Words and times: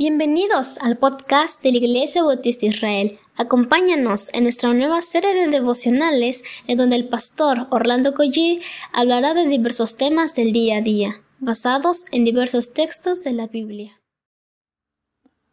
Bienvenidos 0.00 0.78
al 0.78 0.96
podcast 0.96 1.60
de 1.60 1.72
la 1.72 1.78
Iglesia 1.78 2.22
Bautista 2.22 2.66
Israel. 2.66 3.18
Acompáñanos 3.36 4.32
en 4.32 4.44
nuestra 4.44 4.72
nueva 4.72 5.00
serie 5.00 5.34
de 5.34 5.48
devocionales 5.48 6.44
en 6.68 6.78
donde 6.78 6.94
el 6.94 7.08
pastor 7.08 7.66
Orlando 7.70 8.14
Collie 8.14 8.60
hablará 8.92 9.34
de 9.34 9.48
diversos 9.48 9.96
temas 9.96 10.36
del 10.36 10.52
día 10.52 10.76
a 10.76 10.82
día, 10.82 11.16
basados 11.40 12.04
en 12.12 12.24
diversos 12.24 12.74
textos 12.74 13.24
de 13.24 13.32
la 13.32 13.48
Biblia. 13.48 14.00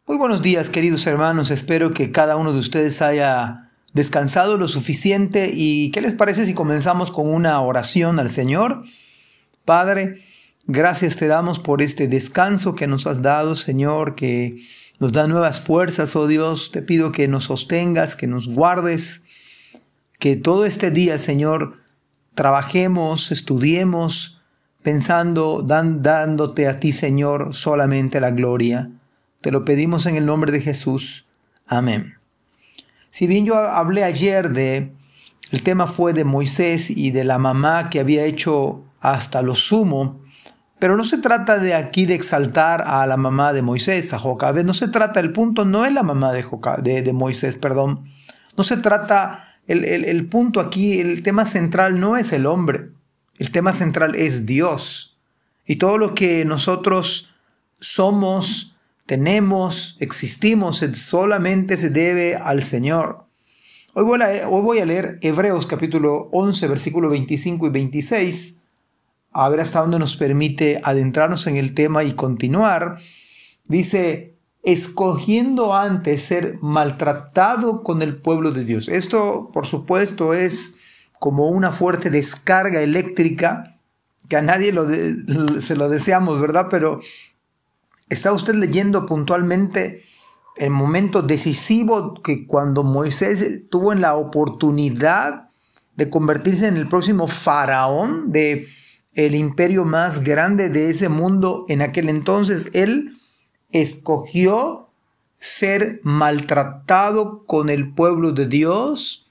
Muy 0.06 0.16
buenos 0.16 0.42
días 0.42 0.70
queridos 0.70 1.04
hermanos, 1.08 1.50
espero 1.50 1.92
que 1.92 2.12
cada 2.12 2.36
uno 2.36 2.52
de 2.52 2.60
ustedes 2.60 3.02
haya 3.02 3.72
descansado 3.94 4.58
lo 4.58 4.68
suficiente 4.68 5.50
y 5.52 5.90
¿qué 5.90 6.00
les 6.00 6.12
parece 6.12 6.46
si 6.46 6.54
comenzamos 6.54 7.10
con 7.10 7.34
una 7.34 7.60
oración 7.62 8.20
al 8.20 8.30
Señor? 8.30 8.84
Padre, 9.64 10.22
Gracias 10.68 11.14
te 11.14 11.28
damos 11.28 11.60
por 11.60 11.80
este 11.80 12.08
descanso 12.08 12.74
que 12.74 12.88
nos 12.88 13.06
has 13.06 13.22
dado, 13.22 13.54
Señor, 13.54 14.16
que 14.16 14.56
nos 14.98 15.12
da 15.12 15.28
nuevas 15.28 15.60
fuerzas, 15.60 16.16
oh 16.16 16.26
Dios. 16.26 16.72
Te 16.72 16.82
pido 16.82 17.12
que 17.12 17.28
nos 17.28 17.44
sostengas, 17.44 18.16
que 18.16 18.26
nos 18.26 18.48
guardes, 18.48 19.22
que 20.18 20.34
todo 20.34 20.64
este 20.64 20.90
día, 20.90 21.20
Señor, 21.20 21.78
trabajemos, 22.34 23.30
estudiemos, 23.30 24.42
pensando, 24.82 25.62
dándote 25.62 26.66
a 26.66 26.80
ti, 26.80 26.92
Señor, 26.92 27.54
solamente 27.54 28.20
la 28.20 28.32
gloria. 28.32 28.90
Te 29.42 29.52
lo 29.52 29.64
pedimos 29.64 30.04
en 30.06 30.16
el 30.16 30.26
nombre 30.26 30.50
de 30.50 30.60
Jesús. 30.60 31.26
Amén. 31.68 32.14
Si 33.08 33.28
bien 33.28 33.46
yo 33.46 33.56
hablé 33.56 34.02
ayer 34.02 34.50
de, 34.50 34.90
el 35.52 35.62
tema 35.62 35.86
fue 35.86 36.12
de 36.12 36.24
Moisés 36.24 36.90
y 36.90 37.12
de 37.12 37.22
la 37.22 37.38
mamá 37.38 37.88
que 37.88 38.00
había 38.00 38.24
hecho 38.24 38.82
hasta 39.00 39.42
lo 39.42 39.54
sumo, 39.54 40.25
pero 40.78 40.96
no 40.96 41.04
se 41.04 41.18
trata 41.18 41.58
de 41.58 41.74
aquí 41.74 42.06
de 42.06 42.14
exaltar 42.14 42.82
a 42.86 43.06
la 43.06 43.16
mamá 43.16 43.52
de 43.52 43.62
Moisés, 43.62 44.12
a 44.12 44.18
Jocabed. 44.18 44.64
No 44.64 44.74
se 44.74 44.88
trata, 44.88 45.20
el 45.20 45.32
punto 45.32 45.64
no 45.64 45.84
es 45.84 45.92
la 45.92 46.02
mamá 46.02 46.32
de, 46.32 47.02
de, 47.02 47.12
Moisés, 47.12 47.56
perdón. 47.56 48.04
No 48.56 48.64
se 48.64 48.76
trata, 48.76 49.58
el, 49.66 49.84
el 49.84 50.26
punto 50.28 50.60
aquí, 50.60 51.00
el 51.00 51.22
tema 51.22 51.46
central 51.46 51.98
no 51.98 52.16
es 52.16 52.32
el 52.32 52.46
hombre. 52.46 52.90
El 53.38 53.50
tema 53.50 53.72
central 53.72 54.14
es 54.14 54.46
Dios. 54.46 55.18
Y 55.66 55.76
todo 55.76 55.98
lo 55.98 56.14
que 56.14 56.44
nosotros 56.44 57.34
somos, 57.80 58.76
tenemos, 59.06 59.96
existimos, 60.00 60.84
solamente 60.94 61.76
se 61.76 61.90
debe 61.90 62.36
al 62.36 62.62
Señor. 62.62 63.26
Hoy 63.94 64.04
voy, 64.04 64.20
a, 64.20 64.48
hoy 64.48 64.62
voy 64.62 64.78
a, 64.80 64.86
leer 64.86 65.18
Hebreos 65.22 65.66
capítulo 65.66 66.28
11, 66.32 66.68
versículo 66.68 67.08
25 67.08 67.66
y 67.66 67.70
26, 67.70 68.55
a 69.38 69.48
ver 69.50 69.60
hasta 69.60 69.80
dónde 69.80 69.98
nos 69.98 70.16
permite 70.16 70.80
adentrarnos 70.82 71.46
en 71.46 71.56
el 71.56 71.74
tema 71.74 72.04
y 72.04 72.14
continuar, 72.14 72.96
dice, 73.66 74.38
escogiendo 74.62 75.74
antes 75.74 76.22
ser 76.22 76.58
maltratado 76.62 77.82
con 77.82 78.00
el 78.00 78.16
pueblo 78.16 78.50
de 78.50 78.64
Dios. 78.64 78.88
Esto, 78.88 79.50
por 79.52 79.66
supuesto, 79.66 80.32
es 80.32 80.74
como 81.18 81.50
una 81.50 81.70
fuerte 81.70 82.08
descarga 82.08 82.80
eléctrica 82.80 83.78
que 84.30 84.36
a 84.36 84.42
nadie 84.42 84.72
lo 84.72 84.88
se 85.60 85.76
lo 85.76 85.90
deseamos, 85.90 86.40
¿verdad? 86.40 86.68
Pero 86.70 87.00
está 88.08 88.32
usted 88.32 88.54
leyendo 88.54 89.04
puntualmente 89.04 90.02
el 90.56 90.70
momento 90.70 91.20
decisivo 91.20 92.14
que 92.22 92.46
cuando 92.46 92.84
Moisés 92.84 93.64
tuvo 93.68 93.92
en 93.92 94.00
la 94.00 94.14
oportunidad 94.14 95.50
de 95.94 96.08
convertirse 96.08 96.68
en 96.68 96.78
el 96.78 96.88
próximo 96.88 97.28
faraón, 97.28 98.32
de 98.32 98.66
el 99.16 99.34
imperio 99.34 99.84
más 99.86 100.22
grande 100.22 100.68
de 100.68 100.90
ese 100.90 101.08
mundo 101.08 101.64
en 101.68 101.80
aquel 101.80 102.10
entonces, 102.10 102.68
él 102.74 103.16
escogió 103.72 104.90
ser 105.38 106.00
maltratado 106.02 107.44
con 107.46 107.70
el 107.70 107.92
pueblo 107.92 108.32
de 108.32 108.46
Dios, 108.46 109.26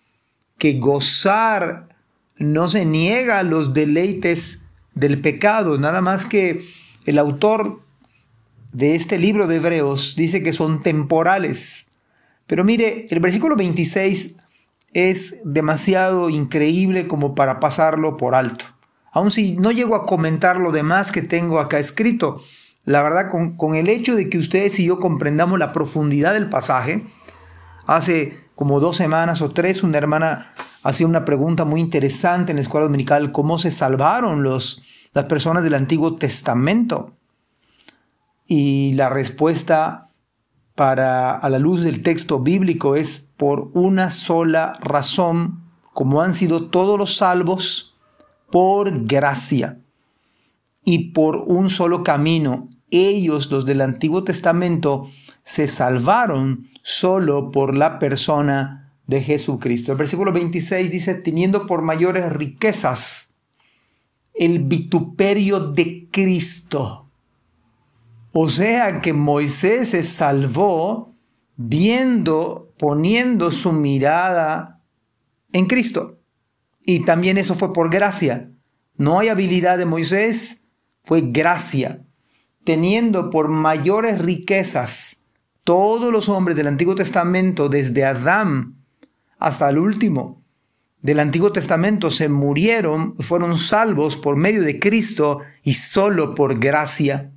que 0.57 0.79
gozar 0.79 1.89
no 2.37 2.69
se 2.69 2.83
niega 2.85 3.39
a 3.39 3.43
los 3.43 3.73
deleites 3.73 4.59
del 4.95 5.21
pecado, 5.21 5.77
nada 5.77 6.01
más 6.01 6.25
que 6.25 6.65
el 7.05 7.19
autor 7.19 7.81
de 8.73 8.95
este 8.95 9.19
libro 9.19 9.47
de 9.47 9.57
Hebreos 9.57 10.15
dice 10.17 10.41
que 10.41 10.51
son 10.51 10.81
temporales. 10.81 11.85
Pero 12.47 12.63
mire, 12.63 13.07
el 13.09 13.19
versículo 13.19 13.55
26 13.55 14.33
es 14.93 15.35
demasiado 15.43 16.29
increíble 16.29 17.07
como 17.07 17.35
para 17.35 17.59
pasarlo 17.59 18.17
por 18.17 18.33
alto 18.33 18.74
aun 19.15 19.31
si 19.31 19.53
no 19.53 19.71
llego 19.71 19.95
a 19.95 20.05
comentar 20.05 20.57
lo 20.57 20.73
demás 20.73 21.13
que 21.13 21.21
tengo 21.21 21.59
acá 21.59 21.79
escrito. 21.79 22.41
La 22.83 23.01
verdad, 23.01 23.31
con, 23.31 23.75
el 23.75 23.87
hecho 23.87 24.13
de 24.13 24.29
que 24.29 24.37
ustedes 24.37 24.77
y 24.77 24.85
yo 24.85 24.99
comprendamos 24.99 25.57
la 25.57 25.71
profundidad 25.71 26.33
del 26.33 26.49
pasaje, 26.49 27.07
hace 27.87 28.37
como 28.55 28.81
dos 28.81 28.97
semanas 28.97 29.41
o 29.41 29.51
tres, 29.51 29.83
una 29.83 29.97
hermana 29.99 30.51
hacía 30.83 31.07
una 31.07 31.23
pregunta 31.23 31.63
muy 31.63 31.79
interesante 31.79 32.51
en 32.51 32.57
la 32.57 32.61
escuela 32.61 32.87
dominical, 32.87 33.31
¿cómo 33.31 33.57
se 33.57 33.71
salvaron 33.71 34.43
los, 34.43 34.83
las 35.13 35.23
personas 35.25 35.63
del 35.63 35.75
Antiguo 35.75 36.17
Testamento? 36.17 37.13
Y 38.45 38.93
la 38.95 39.09
respuesta 39.09 40.09
para 40.75 41.31
a 41.31 41.49
la 41.49 41.57
luz 41.57 41.83
del 41.83 42.03
texto 42.03 42.41
bíblico 42.41 42.97
es 42.97 43.23
por 43.37 43.69
una 43.73 44.09
sola 44.09 44.77
razón, 44.81 45.63
como 45.93 46.21
han 46.21 46.33
sido 46.33 46.65
todos 46.65 46.99
los 46.99 47.15
salvos, 47.15 47.94
por 48.55 49.03
gracia 49.03 49.81
y 50.81 51.09
por 51.09 51.35
un 51.35 51.69
solo 51.69 52.05
camino. 52.05 52.69
Ellos, 52.89 53.51
los 53.51 53.65
del 53.65 53.81
Antiguo 53.81 54.23
Testamento, 54.23 55.11
se 55.43 55.67
salvaron 55.67 56.69
solo 56.81 57.51
por 57.51 57.75
la 57.75 57.99
persona 57.99 58.93
de 59.07 59.21
Jesucristo. 59.21 59.91
El 59.91 59.97
versículo 59.97 60.31
26 60.31 60.89
dice, 60.89 61.15
teniendo 61.15 61.65
por 61.67 61.81
mayores 61.81 62.31
riquezas 62.31 63.27
el 64.33 64.59
vituperio 64.59 65.59
de 65.59 66.07
Cristo. 66.09 67.09
O 68.31 68.47
sea 68.47 69.01
que 69.01 69.11
Moisés 69.11 69.89
se 69.89 70.03
salvó 70.05 71.13
viendo, 71.57 72.71
poniendo 72.77 73.51
su 73.51 73.73
mirada 73.73 74.79
en 75.51 75.65
Cristo. 75.65 76.19
Y 76.85 77.03
también 77.03 77.37
eso 77.37 77.55
fue 77.55 77.73
por 77.73 77.89
gracia. 77.89 78.51
No 78.95 79.19
hay 79.19 79.29
habilidad 79.29 79.77
de 79.79 79.85
Moisés, 79.85 80.61
fue 81.03 81.21
gracia. 81.21 82.05
Teniendo 82.63 83.29
por 83.29 83.49
mayores 83.49 84.19
riquezas 84.19 85.17
todos 85.63 86.11
los 86.11 86.29
hombres 86.29 86.55
del 86.55 86.67
Antiguo 86.67 86.95
Testamento, 86.95 87.69
desde 87.69 88.05
Adán 88.05 88.75
hasta 89.39 89.69
el 89.69 89.79
último 89.79 90.43
del 91.01 91.19
Antiguo 91.19 91.51
Testamento, 91.51 92.09
se 92.09 92.29
murieron, 92.29 93.15
fueron 93.19 93.59
salvos 93.59 94.15
por 94.15 94.37
medio 94.37 94.61
de 94.63 94.79
Cristo 94.79 95.41
y 95.63 95.73
solo 95.73 96.33
por 96.33 96.59
gracia. 96.59 97.31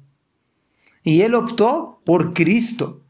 Y 1.03 1.23
él 1.23 1.35
optó 1.35 2.01
por 2.05 2.33
Cristo, 2.33 3.03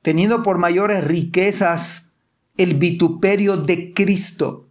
teniendo 0.00 0.42
por 0.42 0.58
mayores 0.58 1.04
riquezas 1.04 2.10
el 2.56 2.74
vituperio 2.76 3.58
de 3.58 3.92
Cristo 3.92 4.65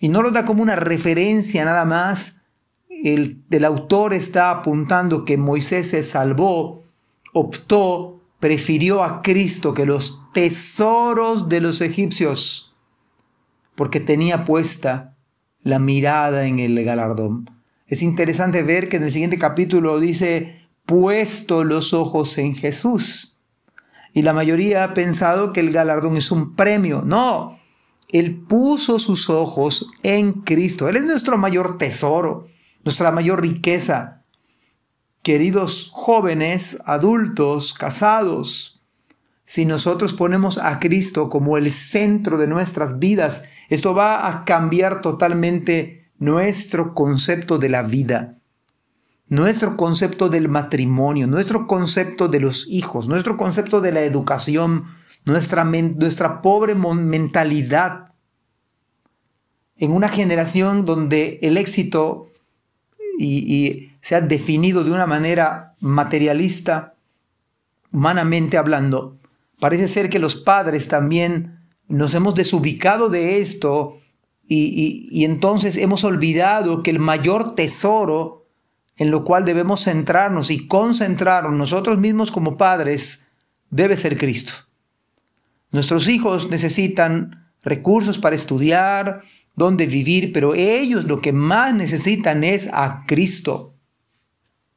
y 0.00 0.08
no 0.08 0.22
lo 0.22 0.30
da 0.32 0.44
como 0.44 0.62
una 0.62 0.74
referencia 0.76 1.64
nada 1.64 1.84
más. 1.84 2.36
El, 2.88 3.44
el 3.50 3.64
autor 3.64 4.14
está 4.14 4.50
apuntando 4.50 5.24
que 5.24 5.36
Moisés 5.36 5.90
se 5.90 6.02
salvó, 6.02 6.82
optó, 7.32 8.20
prefirió 8.40 9.04
a 9.04 9.22
Cristo 9.22 9.74
que 9.74 9.86
los 9.86 10.20
tesoros 10.32 11.48
de 11.48 11.60
los 11.60 11.82
egipcios, 11.82 12.74
porque 13.76 14.00
tenía 14.00 14.44
puesta 14.44 15.16
la 15.62 15.78
mirada 15.78 16.46
en 16.46 16.58
el 16.58 16.82
galardón. 16.82 17.48
Es 17.86 18.02
interesante 18.02 18.62
ver 18.62 18.88
que 18.88 18.96
en 18.96 19.04
el 19.04 19.12
siguiente 19.12 19.38
capítulo 19.38 20.00
dice, 20.00 20.68
puesto 20.86 21.64
los 21.64 21.92
ojos 21.92 22.38
en 22.38 22.54
Jesús. 22.54 23.38
Y 24.12 24.22
la 24.22 24.32
mayoría 24.32 24.82
ha 24.82 24.94
pensado 24.94 25.52
que 25.52 25.60
el 25.60 25.70
galardón 25.70 26.16
es 26.16 26.30
un 26.30 26.56
premio. 26.56 27.02
No, 27.04 27.59
él 28.12 28.44
puso 28.46 28.98
sus 28.98 29.30
ojos 29.30 29.90
en 30.02 30.32
Cristo. 30.32 30.88
Él 30.88 30.96
es 30.96 31.04
nuestro 31.04 31.38
mayor 31.38 31.78
tesoro, 31.78 32.46
nuestra 32.84 33.10
mayor 33.12 33.40
riqueza. 33.40 34.24
Queridos 35.22 35.90
jóvenes, 35.92 36.78
adultos, 36.84 37.74
casados, 37.74 38.80
si 39.50 39.64
nosotros 39.64 40.12
ponemos 40.12 40.58
a 40.58 40.78
Cristo 40.78 41.28
como 41.28 41.58
el 41.58 41.72
centro 41.72 42.38
de 42.38 42.46
nuestras 42.46 43.00
vidas, 43.00 43.42
esto 43.68 43.94
va 43.94 44.28
a 44.28 44.44
cambiar 44.44 45.02
totalmente 45.02 46.08
nuestro 46.20 46.94
concepto 46.94 47.58
de 47.58 47.68
la 47.68 47.82
vida, 47.82 48.38
nuestro 49.26 49.76
concepto 49.76 50.28
del 50.28 50.48
matrimonio, 50.48 51.26
nuestro 51.26 51.66
concepto 51.66 52.28
de 52.28 52.38
los 52.38 52.68
hijos, 52.68 53.08
nuestro 53.08 53.36
concepto 53.36 53.80
de 53.80 53.90
la 53.90 54.02
educación, 54.02 54.84
nuestra, 55.24 55.64
nuestra 55.64 56.42
pobre 56.42 56.74
mentalidad 56.74 58.10
en 59.76 59.92
una 59.92 60.08
generación 60.08 60.84
donde 60.84 61.38
el 61.42 61.56
éxito 61.56 62.30
y, 63.18 63.88
se 64.02 64.14
ha 64.14 64.22
definido 64.22 64.82
de 64.82 64.92
una 64.92 65.06
manera 65.06 65.74
materialista, 65.80 66.94
humanamente 67.92 68.56
hablando, 68.56 69.14
parece 69.58 69.88
ser 69.88 70.08
que 70.08 70.18
los 70.18 70.36
padres 70.36 70.88
también 70.88 71.58
nos 71.86 72.14
hemos 72.14 72.34
desubicado 72.34 73.10
de 73.10 73.40
esto 73.40 73.98
y, 74.48 75.08
y, 75.10 75.24
entonces 75.26 75.76
hemos 75.76 76.02
olvidado 76.04 76.82
que 76.82 76.90
el 76.90 76.98
mayor 76.98 77.54
tesoro 77.54 78.46
en 78.96 79.10
lo 79.10 79.24
cual 79.24 79.44
debemos 79.44 79.84
centrarnos 79.84 80.50
y 80.50 80.66
concentrarnos 80.66 81.52
nosotros 81.52 81.98
mismos 81.98 82.30
como 82.30 82.56
padres 82.56 83.20
debe 83.70 83.96
ser 83.96 84.16
Cristo. 84.16 84.69
Nuestros 85.72 86.08
hijos 86.08 86.50
necesitan 86.50 87.48
recursos 87.62 88.18
para 88.18 88.36
estudiar, 88.36 89.22
dónde 89.54 89.86
vivir, 89.86 90.32
pero 90.32 90.54
ellos 90.54 91.04
lo 91.04 91.20
que 91.20 91.32
más 91.32 91.74
necesitan 91.74 92.44
es 92.44 92.68
a 92.72 93.04
Cristo. 93.06 93.74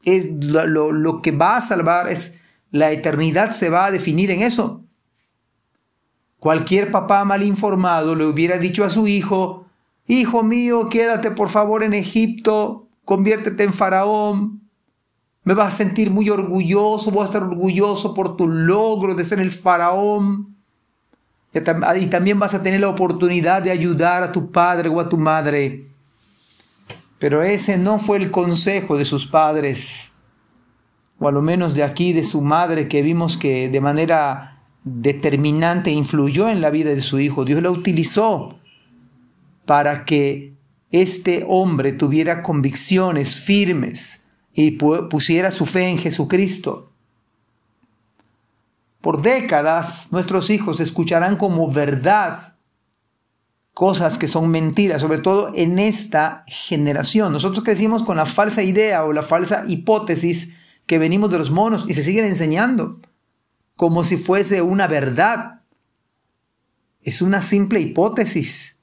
Es 0.03 0.27
lo, 0.43 1.21
que 1.21 1.31
va 1.31 1.57
a 1.57 1.61
salvar, 1.61 2.09
es 2.09 2.33
la 2.71 2.91
eternidad 2.91 3.55
se 3.55 3.69
va 3.69 3.85
a 3.85 3.91
definir 3.91 4.31
en 4.31 4.41
eso. 4.41 4.83
Cualquier 6.39 6.91
papá 6.91 7.23
mal 7.23 7.43
informado 7.43 8.15
le 8.15 8.25
hubiera 8.25 8.57
dicho 8.57 8.83
a 8.83 8.89
su 8.89 9.07
hijo, 9.07 9.63
Hijo 10.05 10.43
mío, 10.43 10.89
quédate 10.89 11.31
por 11.31 11.49
favor 11.49 11.81
en 11.81 11.93
Egipto, 11.93 12.89
conviértete 13.05 13.63
en 13.63 13.71
faraón, 13.71 14.69
me 15.43 15.53
vas 15.53 15.73
a 15.73 15.77
sentir 15.77 16.11
muy 16.11 16.29
orgulloso, 16.29 17.09
voy 17.09 17.23
a 17.23 17.27
estar 17.27 17.43
orgulloso 17.43 18.13
por 18.13 18.35
tu 18.35 18.47
logro 18.47 19.15
de 19.15 19.23
ser 19.23 19.39
el 19.39 19.51
faraón. 19.51 20.52
Y 21.53 22.05
también 22.07 22.39
vas 22.39 22.53
a 22.53 22.63
tener 22.63 22.79
la 22.81 22.89
oportunidad 22.89 23.61
de 23.61 23.71
ayudar 23.71 24.23
a 24.23 24.31
tu 24.31 24.51
padre 24.51 24.89
o 24.89 24.99
a 24.99 25.07
tu 25.07 25.17
madre. 25.17 25.87
Pero 27.19 27.43
ese 27.43 27.77
no 27.77 27.99
fue 27.99 28.17
el 28.17 28.31
consejo 28.31 28.97
de 28.97 29.05
sus 29.05 29.25
padres, 29.25 30.11
o 31.19 31.27
a 31.27 31.31
lo 31.31 31.41
menos 31.41 31.73
de 31.73 31.83
aquí, 31.83 32.11
de 32.11 32.23
su 32.23 32.41
madre, 32.41 32.87
que 32.87 33.01
vimos 33.01 33.37
que 33.37 33.69
de 33.69 33.79
manera 33.79 34.61
determinante 34.83 35.91
influyó 35.91 36.49
en 36.49 36.59
la 36.59 36.69
vida 36.69 36.89
de 36.89 37.01
su 37.01 37.19
hijo. 37.19 37.45
Dios 37.45 37.61
lo 37.61 37.71
utilizó 37.71 38.59
para 39.65 40.05
que 40.05 40.55
este 40.91 41.45
hombre 41.47 41.93
tuviera 41.93 42.43
convicciones 42.43 43.37
firmes 43.37 44.25
y 44.53 44.71
pusiera 44.71 45.51
su 45.51 45.65
fe 45.65 45.87
en 45.87 45.97
Jesucristo. 45.97 46.92
Por 49.03 49.21
décadas 49.21 50.07
nuestros 50.11 50.49
hijos 50.49 50.79
escucharán 50.79 51.35
como 51.35 51.69
verdad 51.69 52.55
cosas 53.73 54.17
que 54.17 54.29
son 54.29 54.47
mentiras, 54.47 55.01
sobre 55.01 55.17
todo 55.17 55.51
en 55.53 55.77
esta 55.77 56.45
generación. 56.47 57.33
Nosotros 57.33 57.65
crecimos 57.65 58.03
con 58.03 58.15
la 58.15 58.25
falsa 58.25 58.63
idea 58.63 59.03
o 59.03 59.11
la 59.11 59.21
falsa 59.21 59.65
hipótesis 59.67 60.55
que 60.85 60.99
venimos 60.99 61.29
de 61.29 61.37
los 61.37 61.51
monos 61.51 61.83
y 61.85 61.95
se 61.95 62.05
siguen 62.05 62.23
enseñando 62.23 63.01
como 63.75 64.05
si 64.05 64.15
fuese 64.15 64.61
una 64.61 64.87
verdad. 64.87 65.63
Es 67.01 67.21
una 67.21 67.41
simple 67.41 67.81
hipótesis. 67.81 68.77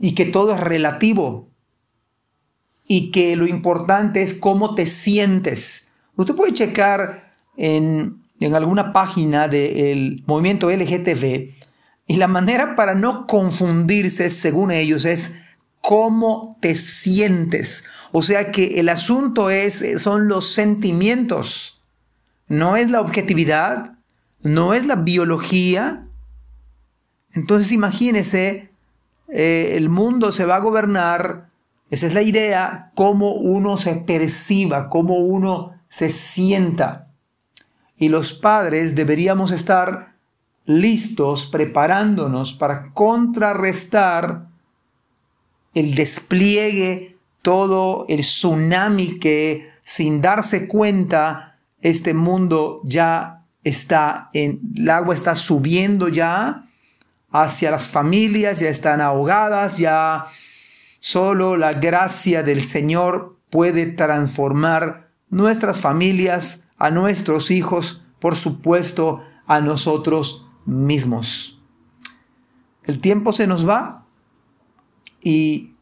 Y 0.00 0.16
que 0.16 0.24
todo 0.24 0.54
es 0.54 0.60
relativo 0.60 1.52
y 2.84 3.12
que 3.12 3.36
lo 3.36 3.46
importante 3.46 4.24
es 4.24 4.34
cómo 4.34 4.74
te 4.74 4.86
sientes. 4.86 5.86
Usted 6.16 6.34
puede 6.34 6.52
checar 6.52 7.36
en, 7.56 8.23
alguna 8.40 8.92
página 8.92 9.48
del 9.48 10.22
movimiento 10.26 10.70
LGTB 10.70 11.50
y 12.06 12.16
la 12.16 12.28
manera 12.28 12.76
para 12.76 12.94
no 12.94 13.26
confundirse, 13.26 14.28
según 14.30 14.70
ellos, 14.70 15.04
es 15.04 15.30
cómo 15.80 16.58
te 16.60 16.74
sientes. 16.74 17.84
O 18.12 18.22
sea 18.22 18.52
que 18.52 18.80
el 18.80 18.88
asunto 18.88 19.50
es, 19.50 19.82
son 19.98 20.28
los 20.28 20.52
sentimientos, 20.52 21.82
no 22.46 22.76
es 22.76 22.90
la 22.90 23.00
objetividad, 23.00 23.98
no 24.42 24.74
es 24.74 24.84
la 24.86 24.96
biología. 24.96 26.06
Entonces 27.32 27.72
imagínese, 27.72 28.70
eh, 29.28 29.72
el 29.76 29.88
mundo 29.88 30.32
se 30.32 30.44
va 30.44 30.56
a 30.56 30.60
gobernar 30.60 31.48
esa 31.94 32.08
es 32.08 32.14
la 32.14 32.22
idea, 32.22 32.90
cómo 32.94 33.34
uno 33.34 33.76
se 33.76 33.94
perciba, 33.94 34.88
cómo 34.88 35.18
uno 35.18 35.74
se 35.88 36.10
sienta. 36.10 37.03
Y 37.96 38.08
los 38.08 38.32
padres 38.32 38.94
deberíamos 38.94 39.50
estar 39.50 40.14
listos, 40.66 41.46
preparándonos 41.46 42.52
para 42.52 42.92
contrarrestar 42.92 44.46
el 45.74 45.94
despliegue, 45.94 47.16
todo 47.42 48.06
el 48.08 48.20
tsunami 48.20 49.18
que 49.18 49.68
sin 49.82 50.20
darse 50.20 50.66
cuenta 50.66 51.58
este 51.82 52.14
mundo 52.14 52.80
ya 52.84 53.44
está 53.62 54.30
en, 54.32 54.60
el 54.76 54.88
agua 54.88 55.14
está 55.14 55.34
subiendo 55.34 56.08
ya 56.08 56.66
hacia 57.30 57.70
las 57.70 57.90
familias, 57.90 58.60
ya 58.60 58.68
están 58.70 59.00
ahogadas, 59.00 59.76
ya 59.76 60.26
Solo 61.06 61.58
la 61.58 61.74
gracia 61.74 62.42
del 62.42 62.62
Señor 62.62 63.36
puede 63.50 63.84
transformar 63.84 65.10
nuestras 65.28 65.78
familias, 65.78 66.60
a 66.78 66.90
nuestros 66.90 67.50
hijos, 67.50 68.04
por 68.18 68.36
supuesto, 68.36 69.22
a 69.46 69.60
nosotros 69.60 70.46
mismos. 70.64 71.60
El 72.84 73.00
tiempo 73.00 73.32
se 73.32 73.46
nos 73.46 73.68
va 73.68 74.04
y 75.22 75.74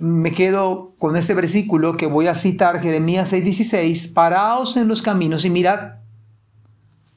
me 0.00 0.32
quedo 0.32 0.94
con 0.98 1.16
este 1.16 1.34
versículo 1.34 1.96
que 1.96 2.06
voy 2.06 2.26
a 2.26 2.34
citar, 2.34 2.80
Jeremías 2.80 3.32
6:16, 3.32 4.08
paraos 4.08 4.76
en 4.76 4.88
los 4.88 5.02
caminos 5.02 5.44
y 5.44 5.50
mirad 5.50 5.96